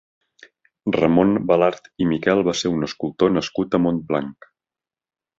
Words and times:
Ramon 0.95 1.33
Belart 1.51 1.89
i 2.05 2.07
Miquel 2.11 2.41
va 2.47 2.55
ser 2.61 2.71
un 2.77 2.87
escultor 2.87 3.35
nascut 3.35 3.77
a 3.79 3.81
Montblanc. 3.83 4.49